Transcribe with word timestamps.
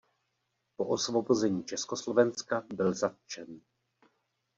Po 0.77 0.87
osvobození 0.87 1.63
Československa 1.63 2.63
byl 2.73 2.93
zatčen. 2.93 3.61